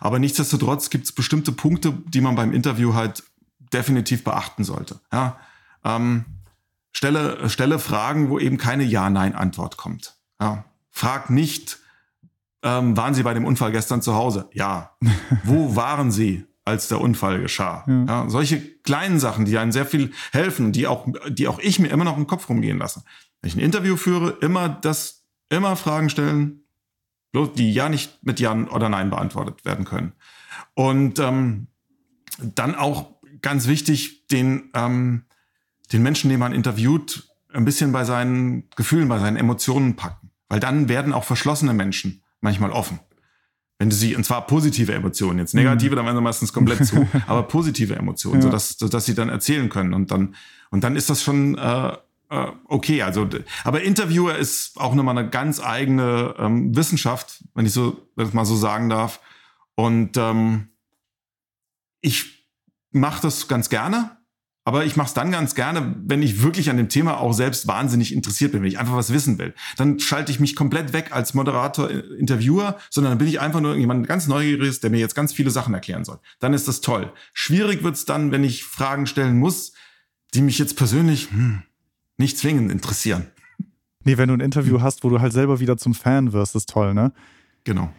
[0.00, 3.24] Aber nichtsdestotrotz gibt es bestimmte Punkte, die man beim Interview halt
[3.72, 5.00] definitiv beachten sollte.
[5.12, 5.38] Ja,
[5.84, 6.24] ähm,
[6.92, 10.16] stelle, stelle Fragen, wo eben keine Ja-Nein-Antwort kommt.
[10.40, 11.78] Ja, frag nicht,
[12.62, 14.48] ähm, waren Sie bei dem Unfall gestern zu Hause?
[14.52, 14.96] Ja.
[15.44, 16.47] wo waren Sie?
[16.68, 17.84] Als der Unfall geschah.
[17.86, 18.04] Ja.
[18.06, 18.28] ja.
[18.28, 22.04] solche kleinen Sachen, die einen sehr viel helfen, die auch, die auch ich mir immer
[22.04, 23.02] noch im Kopf rumgehen lasse.
[23.40, 26.64] Wenn ich ein Interview führe, immer das, immer Fragen stellen,
[27.32, 30.12] bloß die ja nicht mit Ja oder Nein beantwortet werden können.
[30.74, 31.68] Und ähm,
[32.38, 35.24] dann auch ganz wichtig, den, ähm,
[35.92, 40.30] den Menschen, den man interviewt, ein bisschen bei seinen Gefühlen, bei seinen Emotionen packen.
[40.48, 43.00] Weil dann werden auch verschlossene Menschen manchmal offen.
[43.78, 45.96] Wenn du sie, und zwar positive Emotionen, jetzt negative, mhm.
[45.96, 48.42] dann werden sie meistens komplett zu, aber positive Emotionen, ja.
[48.42, 49.94] sodass, sodass sie dann erzählen können.
[49.94, 50.34] Und dann,
[50.70, 51.92] und dann ist das schon äh,
[52.30, 53.02] äh, okay.
[53.02, 53.28] Also,
[53.64, 58.34] aber Interviewer ist auch nochmal eine ganz eigene ähm, Wissenschaft, wenn ich so, wenn ich
[58.34, 59.20] mal so sagen darf.
[59.74, 60.68] Und ähm,
[62.00, 62.48] ich
[62.90, 64.17] mache das ganz gerne.
[64.68, 67.66] Aber ich mache es dann ganz gerne, wenn ich wirklich an dem Thema auch selbst
[67.66, 69.54] wahnsinnig interessiert bin, wenn ich einfach was wissen will.
[69.78, 73.62] Dann schalte ich mich komplett weg als Moderator, äh, Interviewer, sondern dann bin ich einfach
[73.62, 76.18] nur jemand ganz Neugieriges, der mir jetzt ganz viele Sachen erklären soll.
[76.38, 77.10] Dann ist das toll.
[77.32, 79.72] Schwierig wird's dann, wenn ich Fragen stellen muss,
[80.34, 81.62] die mich jetzt persönlich hm,
[82.18, 83.28] nicht zwingend interessieren.
[84.04, 86.68] Nee, wenn du ein Interview hast, wo du halt selber wieder zum Fan wirst, ist
[86.68, 87.14] toll, ne?
[87.64, 87.90] Genau.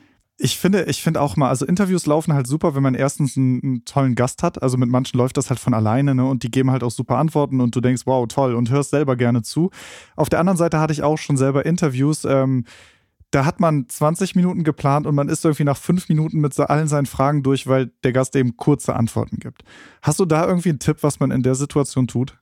[0.41, 3.62] Ich finde, ich finde auch mal, also Interviews laufen halt super, wenn man erstens einen,
[3.62, 4.63] einen, tollen Gast hat.
[4.63, 6.25] Also mit manchen läuft das halt von alleine, ne?
[6.25, 9.17] Und die geben halt auch super Antworten und du denkst, wow, toll, und hörst selber
[9.17, 9.69] gerne zu.
[10.15, 12.23] Auf der anderen Seite hatte ich auch schon selber Interviews.
[12.23, 12.63] Ähm,
[13.32, 16.88] da hat man 20 Minuten geplant und man ist irgendwie nach fünf Minuten mit allen
[16.88, 19.63] seinen Fragen durch, weil der Gast eben kurze Antworten gibt.
[20.02, 22.38] Hast du da irgendwie einen Tipp, was man in der Situation tut?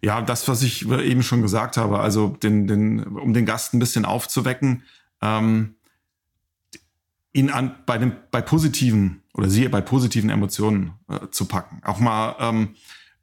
[0.00, 3.80] Ja, das, was ich eben schon gesagt habe, also den, den, um den Gast ein
[3.80, 4.84] bisschen aufzuwecken.
[5.20, 5.74] Ähm
[7.34, 11.82] ihn an, bei, dem, bei positiven oder sie bei positiven Emotionen äh, zu packen.
[11.84, 12.74] Auch mal, ähm,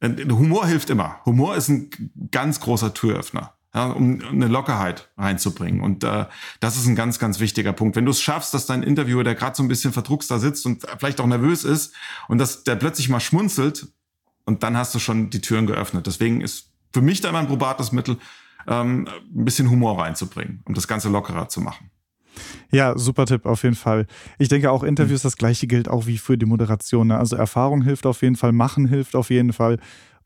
[0.03, 1.21] Humor hilft immer.
[1.25, 1.89] Humor ist ein
[2.29, 5.81] ganz großer Türöffner, ja, um eine Lockerheit reinzubringen.
[5.81, 6.25] Und äh,
[6.59, 7.95] das ist ein ganz, ganz wichtiger Punkt.
[7.95, 10.65] Wenn du es schaffst, dass dein Interviewer, der gerade so ein bisschen verdruckst da sitzt
[10.65, 11.93] und vielleicht auch nervös ist
[12.27, 13.87] und dass der plötzlich mal schmunzelt
[14.45, 16.05] und dann hast du schon die Türen geöffnet.
[16.05, 18.17] Deswegen ist für mich da immer ein probates Mittel,
[18.67, 21.91] ähm, ein bisschen Humor reinzubringen, um das Ganze lockerer zu machen.
[22.71, 24.07] Ja, super Tipp, auf jeden Fall.
[24.39, 27.07] Ich denke auch Interviews, das gleiche gilt auch wie für die Moderation.
[27.07, 27.17] Ne?
[27.17, 29.77] Also Erfahrung hilft auf jeden Fall, Machen hilft auf jeden Fall.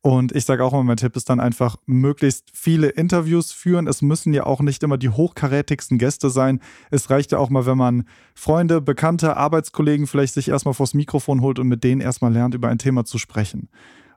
[0.01, 3.87] Und ich sage auch immer, mein Tipp ist dann einfach, möglichst viele Interviews führen.
[3.87, 6.59] Es müssen ja auch nicht immer die hochkarätigsten Gäste sein.
[6.91, 8.03] Es reicht ja auch mal, wenn man
[8.35, 12.67] Freunde, Bekannte, Arbeitskollegen vielleicht sich erstmal vors Mikrofon holt und mit denen erstmal lernt, über
[12.67, 13.67] ein Thema zu sprechen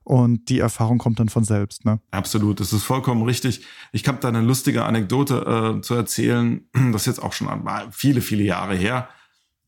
[0.09, 1.85] und die Erfahrung kommt dann von selbst.
[1.85, 2.01] Ne?
[2.13, 3.61] Absolut, das ist vollkommen richtig.
[3.93, 7.49] Ich habe da eine lustige Anekdote äh, zu erzählen, das ist jetzt auch schon
[7.91, 9.11] viele, viele Jahre her.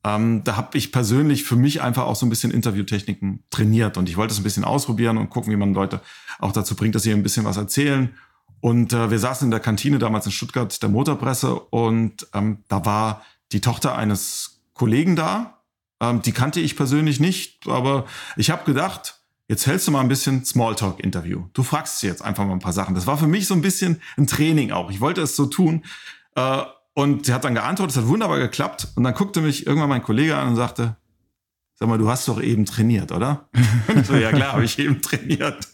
[0.03, 4.09] Ähm, da habe ich persönlich für mich einfach auch so ein bisschen Interviewtechniken trainiert und
[4.09, 6.00] ich wollte es ein bisschen ausprobieren und gucken, wie man Leute
[6.38, 8.14] auch dazu bringt, dass sie ein bisschen was erzählen.
[8.62, 12.87] Und äh, wir saßen in der Kantine damals in Stuttgart der Motorpresse und ähm, da
[12.87, 15.61] war die Tochter eines Kollegen da.
[16.00, 19.19] Ähm, die kannte ich persönlich nicht, aber ich habe gedacht,
[19.51, 21.47] Jetzt hältst du mal ein bisschen Smalltalk-Interview.
[21.55, 22.95] Du fragst sie jetzt einfach mal ein paar Sachen.
[22.95, 24.93] Das war für mich so ein bisschen ein Training auch.
[24.93, 25.83] Ich wollte es so tun.
[26.37, 26.63] Äh,
[26.95, 28.93] und sie hat dann geantwortet, es hat wunderbar geklappt.
[28.95, 30.95] Und dann guckte mich irgendwann mein Kollege an und sagte,
[31.75, 33.49] sag mal, du hast doch eben trainiert, oder?
[34.05, 35.67] so, ja klar, habe ich eben trainiert.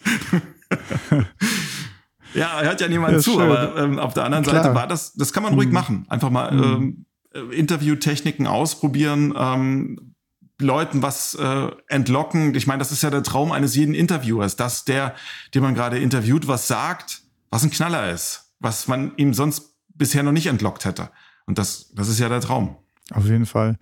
[2.33, 3.43] ja, hört ja niemand zu, schön.
[3.43, 4.63] aber ähm, auf der anderen klar.
[4.63, 5.75] Seite war das, das kann man ruhig mhm.
[5.75, 6.07] machen.
[6.09, 7.05] Einfach mal mhm.
[7.35, 9.35] ähm, Interviewtechniken ausprobieren.
[9.37, 10.16] Ähm,
[10.59, 12.55] Leuten was äh, entlocken.
[12.55, 15.15] Ich meine, das ist ja der Traum eines jeden Interviewers, dass der,
[15.55, 20.23] den man gerade interviewt, was sagt, was ein Knaller ist, was man ihm sonst bisher
[20.23, 21.11] noch nicht entlockt hätte.
[21.47, 22.77] Und das, das ist ja der Traum.
[23.13, 23.77] Auf jeden Fall.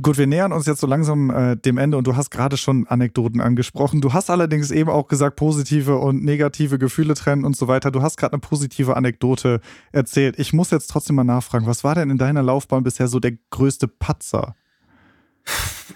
[0.00, 2.86] Gut, wir nähern uns jetzt so langsam äh, dem Ende und du hast gerade schon
[2.86, 4.02] Anekdoten angesprochen.
[4.02, 7.90] Du hast allerdings eben auch gesagt, positive und negative Gefühle trennen und so weiter.
[7.90, 10.38] Du hast gerade eine positive Anekdote erzählt.
[10.38, 13.32] Ich muss jetzt trotzdem mal nachfragen, was war denn in deiner Laufbahn bisher so der
[13.50, 14.54] größte Patzer?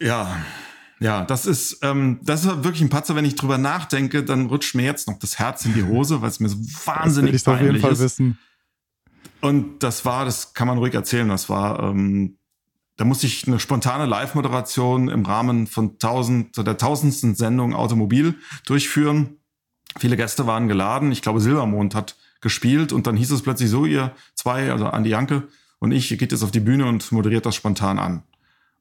[0.01, 0.37] Ja,
[1.01, 4.75] ja, das ist, ähm, das ist wirklich ein Patzer, wenn ich drüber nachdenke, dann rutscht
[4.75, 7.69] mir jetzt noch das Herz in die Hose, weil es mir so wahnsinnig das peinlich
[7.69, 8.01] auf jeden Fall ist.
[8.01, 8.39] Wissen.
[9.41, 12.39] Und das war, das kann man ruhig erzählen, das war ähm,
[12.97, 19.39] da musste ich eine spontane Live-Moderation im Rahmen von tausend, der tausendsten Sendung Automobil durchführen.
[19.99, 21.11] Viele Gäste waren geladen.
[21.11, 25.11] Ich glaube, Silbermond hat gespielt und dann hieß es plötzlich so, ihr zwei, also Andi
[25.11, 28.23] Janke und ich, ihr geht jetzt auf die Bühne und moderiert das spontan an.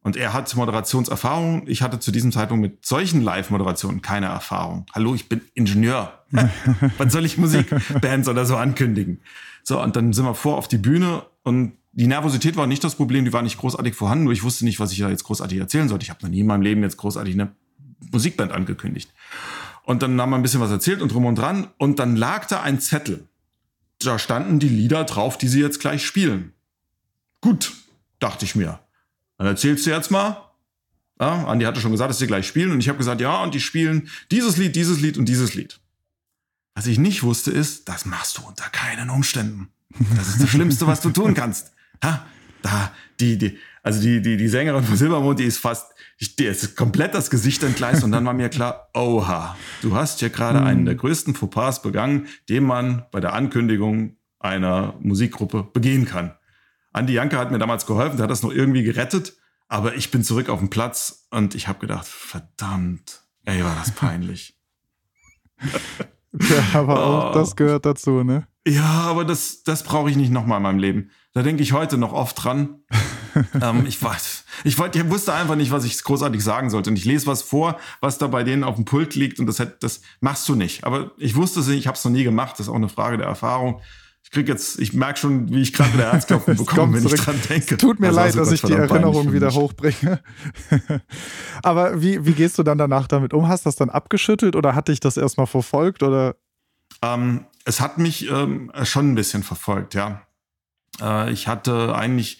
[0.04, 1.68] Und er hat Moderationserfahrung.
[1.68, 4.86] Ich hatte zu diesem Zeitpunkt mit solchen Live-Moderationen keine Erfahrung.
[4.94, 6.24] Hallo, ich bin Ingenieur.
[6.98, 9.22] Wann soll ich Musikbands oder so ankündigen?
[9.64, 12.96] So, und dann sind wir vor auf die Bühne und die Nervosität war nicht das
[12.96, 15.60] Problem, die war nicht großartig vorhanden, nur ich wusste nicht, was ich da jetzt großartig
[15.60, 16.04] erzählen sollte.
[16.04, 17.54] Ich habe noch nie in meinem Leben jetzt großartig eine
[18.12, 19.12] Musikband angekündigt.
[19.84, 21.68] Und dann haben wir ein bisschen was erzählt und drum und dran.
[21.78, 23.28] Und dann lag da ein Zettel.
[24.00, 26.54] Da standen die Lieder drauf, die sie jetzt gleich spielen.
[27.42, 27.74] Gut,
[28.20, 28.80] dachte ich mir.
[29.42, 30.50] Dann erzählst du jetzt mal.
[31.20, 32.72] Ja, Andi hatte schon gesagt, dass sie gleich spielen.
[32.72, 35.80] Und ich habe gesagt, ja, und die spielen dieses Lied, dieses Lied und dieses Lied.
[36.74, 39.70] Was ich nicht wusste, ist, das machst du unter keinen Umständen.
[40.16, 41.72] Das ist das Schlimmste, was du tun kannst
[42.04, 42.26] ha,
[42.62, 45.94] da, die, die, also die, die, die Sängerin von Silbermond, die ist fast,
[46.38, 50.30] die ist komplett das Gesicht entgleist und dann war mir klar, oha, du hast hier
[50.30, 50.68] gerade mhm.
[50.68, 56.34] einen der größten Fauxpas begangen, den man bei der Ankündigung einer Musikgruppe begehen kann.
[56.94, 59.34] Andi Janke hat mir damals geholfen, der hat das noch irgendwie gerettet,
[59.68, 63.92] aber ich bin zurück auf den Platz und ich habe gedacht, verdammt, ey, war das
[63.92, 64.58] peinlich.
[65.62, 67.34] ja, aber auch oh.
[67.34, 68.48] das gehört dazu, ne?
[68.68, 71.12] Ja, aber das, das brauche ich nicht nochmal in meinem Leben.
[71.34, 72.84] Da denke ich heute noch oft dran.
[73.62, 76.90] ähm, ich weiß, ich, wollte, ich wusste einfach nicht, was ich großartig sagen sollte.
[76.90, 79.64] Und ich lese was vor, was da bei denen auf dem Pult liegt und das,
[79.80, 80.84] das machst du nicht.
[80.84, 82.54] Aber ich wusste es nicht, ich habe es noch nie gemacht.
[82.54, 83.82] Das ist auch eine Frage der Erfahrung.
[84.24, 87.20] Ich krieg jetzt, ich merke schon, wie ich gerade wieder Herzklopfen bekomme, wenn zurück.
[87.20, 87.78] ich dran denke.
[87.78, 90.22] Tut mir also leid, dass ich die Erinnerung wieder hochbringe.
[91.64, 93.48] Aber wie, wie gehst du dann danach damit um?
[93.48, 96.36] Hast du das dann abgeschüttelt oder hat dich das erstmal verfolgt oder?
[97.02, 100.22] Ähm, es hat mich ähm, schon ein bisschen verfolgt, ja.
[101.02, 102.40] Äh, ich hatte eigentlich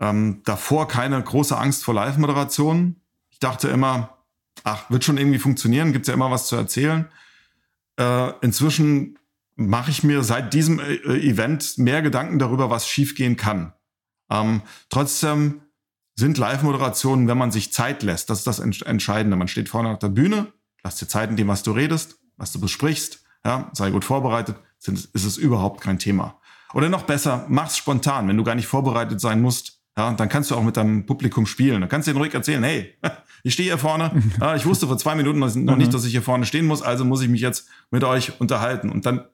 [0.00, 3.00] ähm, davor keine große Angst vor Live-Moderationen.
[3.30, 4.18] Ich dachte immer,
[4.64, 7.08] ach, wird schon irgendwie funktionieren, gibt's ja immer was zu erzählen.
[7.98, 9.18] Äh, inzwischen
[9.60, 13.72] mache ich mir seit diesem äh, Event mehr Gedanken darüber, was schiefgehen kann.
[14.30, 15.60] Ähm, trotzdem
[16.16, 19.36] sind Live-Moderationen, wenn man sich Zeit lässt, das ist das Entscheidende.
[19.36, 22.52] Man steht vorne auf der Bühne, lass dir Zeit in dem, was du redest, was
[22.52, 26.40] du besprichst, ja, sei gut vorbereitet, sind, ist es überhaupt kein Thema.
[26.72, 29.80] Oder noch besser, mach's spontan, wenn du gar nicht vorbereitet sein musst.
[29.96, 31.80] Ja, dann kannst du auch mit deinem Publikum spielen.
[31.80, 32.94] Dann kannst du denen ruhig erzählen, hey,
[33.42, 34.22] ich stehe hier vorne.
[34.40, 35.92] Ja, ich wusste vor zwei Minuten noch nicht, mhm.
[35.92, 38.90] dass ich hier vorne stehen muss, also muss ich mich jetzt mit euch unterhalten.
[38.90, 39.24] Und dann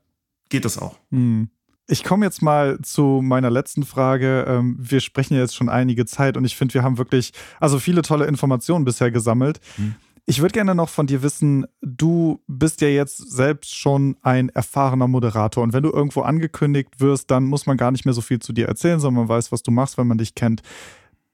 [0.49, 0.97] geht das auch.
[1.11, 1.51] Mhm.
[1.89, 4.45] Ich komme jetzt mal zu meiner letzten Frage.
[4.49, 7.79] Ähm, wir sprechen ja jetzt schon einige Zeit und ich finde, wir haben wirklich, also
[7.79, 9.61] viele tolle Informationen bisher gesammelt.
[9.77, 9.95] Mhm.
[10.29, 15.07] Ich würde gerne noch von dir wissen, du bist ja jetzt selbst schon ein erfahrener
[15.07, 18.41] Moderator und wenn du irgendwo angekündigt wirst, dann muss man gar nicht mehr so viel
[18.41, 20.63] zu dir erzählen, sondern man weiß, was du machst, wenn man dich kennt.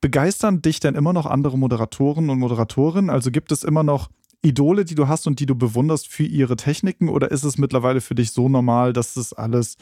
[0.02, 3.08] Begeistern dich denn immer noch andere Moderatoren und Moderatorinnen?
[3.08, 4.10] Also gibt es immer noch
[4.42, 8.00] Idole, die du hast und die du bewunderst für ihre Techniken oder ist es mittlerweile
[8.00, 9.76] für dich so normal, dass das alles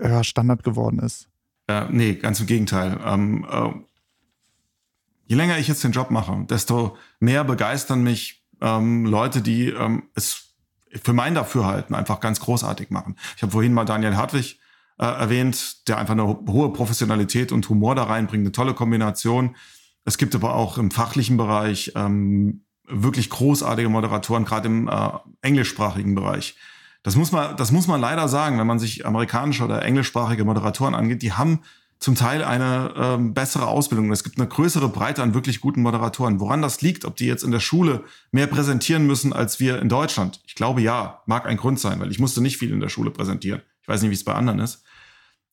[0.00, 1.28] ja, Standard geworden ist?
[1.68, 2.98] Äh, nee, ganz im Gegenteil.
[3.04, 3.70] Ähm, äh,
[5.26, 10.04] je länger ich jetzt den Job mache, desto mehr begeistern mich ähm, Leute, die ähm,
[10.14, 10.54] es
[11.02, 13.16] für mein Dafürhalten einfach ganz großartig machen.
[13.36, 14.58] Ich habe vorhin mal Daniel Hartwig
[14.98, 19.56] äh, erwähnt, der einfach eine hohe Professionalität und Humor da reinbringt, eine tolle Kombination.
[20.04, 25.10] Es gibt aber auch im fachlichen Bereich ähm, wirklich großartige Moderatoren, gerade im äh,
[25.42, 26.56] englischsprachigen Bereich.
[27.02, 30.94] Das muss man, das muss man leider sagen, wenn man sich amerikanische oder englischsprachige Moderatoren
[30.94, 31.60] angeht, die haben
[31.98, 34.12] zum Teil eine ähm, bessere Ausbildung.
[34.12, 36.40] Es gibt eine größere Breite an wirklich guten Moderatoren.
[36.40, 39.88] Woran das liegt, ob die jetzt in der Schule mehr präsentieren müssen als wir in
[39.88, 40.40] Deutschland?
[40.46, 43.10] Ich glaube ja, mag ein Grund sein, weil ich musste nicht viel in der Schule
[43.10, 43.62] präsentieren.
[43.82, 44.82] Ich weiß nicht, wie es bei anderen ist.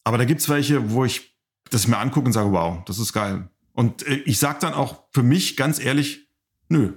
[0.03, 1.37] Aber da gibt's welche, wo ich
[1.69, 3.47] das mir angucke und sage, wow, das ist geil.
[3.71, 6.27] Und äh, ich sage dann auch für mich ganz ehrlich,
[6.67, 6.93] nö,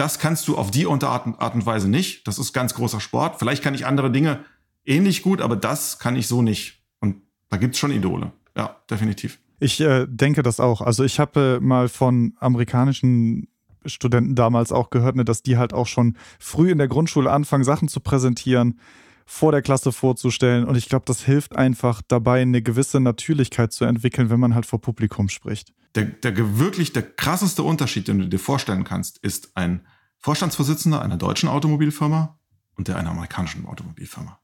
[0.00, 2.26] das kannst du auf die Art und Weise nicht.
[2.26, 3.38] Das ist ganz großer Sport.
[3.38, 4.40] Vielleicht kann ich andere Dinge
[4.86, 6.82] ähnlich gut, aber das kann ich so nicht.
[7.00, 7.16] Und
[7.50, 8.32] da gibt's schon Idole.
[8.56, 9.38] Ja, definitiv.
[9.58, 10.80] Ich äh, denke das auch.
[10.80, 13.48] Also ich habe äh, mal von amerikanischen
[13.84, 17.64] Studenten damals auch gehört, ne, dass die halt auch schon früh in der Grundschule anfangen,
[17.64, 18.80] Sachen zu präsentieren,
[19.26, 20.64] vor der Klasse vorzustellen.
[20.64, 24.64] Und ich glaube, das hilft einfach dabei, eine gewisse Natürlichkeit zu entwickeln, wenn man halt
[24.64, 25.74] vor Publikum spricht.
[25.94, 29.86] Der, der wirklich der krasseste Unterschied, den du dir vorstellen kannst, ist ein
[30.18, 32.38] Vorstandsvorsitzender einer deutschen Automobilfirma
[32.76, 34.38] und der einer amerikanischen Automobilfirma.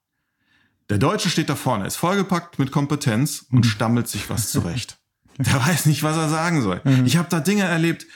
[0.88, 3.64] Der Deutsche steht da vorne, ist vollgepackt mit Kompetenz und mhm.
[3.64, 4.98] stammelt sich was zurecht.
[5.38, 6.80] Der weiß nicht, was er sagen soll.
[6.84, 7.04] Mhm.
[7.06, 8.06] Ich habe da Dinge erlebt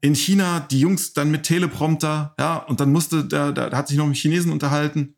[0.00, 3.96] in China, die Jungs dann mit Teleprompter, ja, und dann musste der, der, hat sich
[3.96, 5.14] noch mit Chinesen unterhalten,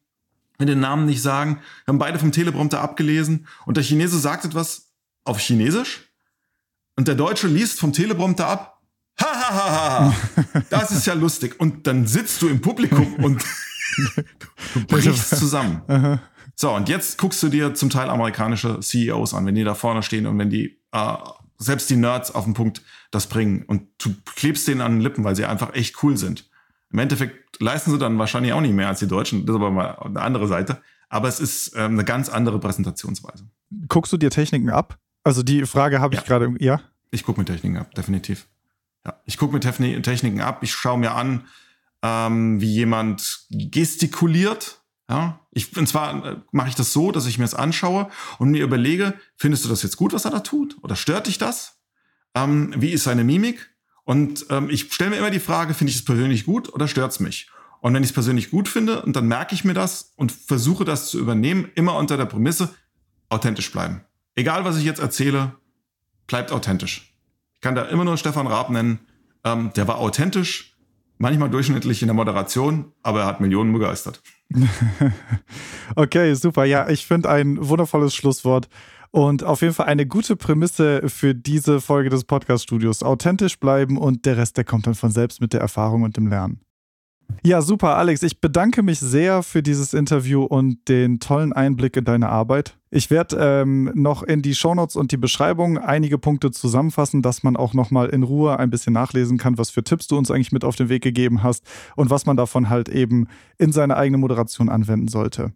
[0.58, 4.92] mit den Namen nicht sagen, haben beide vom Teleprompter abgelesen und der Chinese sagt etwas
[5.24, 6.02] auf Chinesisch
[6.96, 8.82] und der Deutsche liest vom Teleprompter ab.
[9.20, 10.62] Ha, ha, ha, ha.
[10.70, 11.60] Das ist ja lustig.
[11.60, 13.44] Und dann sitzt du im Publikum und
[14.74, 16.20] du brichst zusammen.
[16.56, 20.02] So, und jetzt guckst du dir zum Teil amerikanische CEOs an, wenn die da vorne
[20.02, 21.16] stehen und wenn die, äh,
[21.58, 25.24] selbst die Nerds auf den Punkt das bringen und du klebst denen an den Lippen,
[25.24, 26.48] weil sie einfach echt cool sind.
[26.90, 29.70] Im Endeffekt leisten sie dann wahrscheinlich auch nicht mehr als die Deutschen, das ist aber
[29.70, 30.80] mal eine andere Seite.
[31.08, 33.46] Aber es ist ähm, eine ganz andere Präsentationsweise.
[33.88, 34.98] Guckst du dir Techniken ab?
[35.24, 36.26] Also die Frage habe ich ja.
[36.26, 36.80] gerade, ja?
[37.10, 38.46] Ich gucke mir Techniken ab, definitiv.
[39.04, 41.46] Ja, ich gucke mir Techniken ab, ich schaue mir an,
[42.02, 47.38] ähm, wie jemand gestikuliert, ja, ich, und zwar äh, mache ich das so, dass ich
[47.38, 48.08] mir das anschaue
[48.38, 50.76] und mir überlege, findest du das jetzt gut, was er da tut?
[50.82, 51.78] Oder stört dich das?
[52.34, 53.70] Ähm, wie ist seine Mimik?
[54.04, 57.12] Und ähm, ich stelle mir immer die Frage, finde ich es persönlich gut oder stört
[57.12, 57.50] es mich?
[57.80, 60.86] Und wenn ich es persönlich gut finde, und dann merke ich mir das und versuche
[60.86, 62.74] das zu übernehmen, immer unter der Prämisse,
[63.28, 64.02] authentisch bleiben.
[64.36, 65.52] Egal, was ich jetzt erzähle,
[66.26, 67.14] bleibt authentisch.
[67.54, 69.00] Ich kann da immer nur Stefan Raab nennen.
[69.44, 70.76] Ähm, der war authentisch,
[71.18, 74.22] manchmal durchschnittlich in der Moderation, aber er hat Millionen begeistert.
[75.96, 76.64] okay, super.
[76.64, 78.68] Ja, ich finde ein wundervolles Schlusswort.
[79.10, 83.04] Und auf jeden Fall eine gute Prämisse für diese Folge des Podcast-Studios.
[83.04, 86.26] Authentisch bleiben und der Rest, der kommt dann von selbst mit der Erfahrung und dem
[86.26, 86.60] Lernen.
[87.46, 88.22] Ja, super, Alex.
[88.22, 92.76] Ich bedanke mich sehr für dieses Interview und den tollen Einblick in deine Arbeit.
[92.90, 97.56] Ich werde ähm, noch in die Shownotes und die Beschreibung einige Punkte zusammenfassen, dass man
[97.56, 100.64] auch nochmal in Ruhe ein bisschen nachlesen kann, was für Tipps du uns eigentlich mit
[100.64, 103.26] auf den Weg gegeben hast und was man davon halt eben
[103.58, 105.52] in seine eigene Moderation anwenden sollte.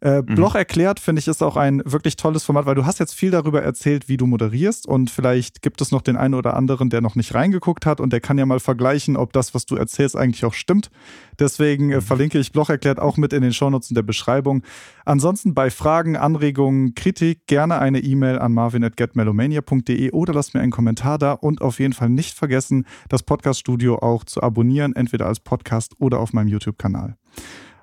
[0.00, 0.34] Äh, mhm.
[0.36, 3.30] Bloch erklärt, finde ich, ist auch ein wirklich tolles Format, weil du hast jetzt viel
[3.30, 7.00] darüber erzählt, wie du moderierst und vielleicht gibt es noch den einen oder anderen, der
[7.00, 10.16] noch nicht reingeguckt hat und der kann ja mal vergleichen, ob das, was du erzählst,
[10.16, 10.90] eigentlich auch stimmt.
[11.38, 12.02] Deswegen äh, mhm.
[12.02, 14.62] verlinke ich Bloch erklärt auch mit in den Shownotes in der Beschreibung.
[15.04, 21.18] Ansonsten bei Fragen, Anregungen, Kritik gerne eine E-Mail an marvin.getmelomania.de oder lasst mir einen Kommentar
[21.18, 25.94] da und auf jeden Fall nicht vergessen, das Podcast-Studio auch zu abonnieren, entweder als Podcast
[25.98, 27.16] oder auf meinem YouTube-Kanal.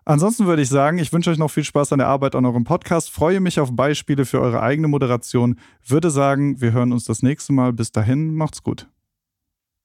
[0.07, 2.63] Ansonsten würde ich sagen, ich wünsche euch noch viel Spaß an der Arbeit an eurem
[2.63, 7.23] Podcast, freue mich auf Beispiele für eure eigene Moderation, würde sagen, wir hören uns das
[7.23, 7.73] nächste Mal.
[7.73, 8.87] Bis dahin, macht's gut.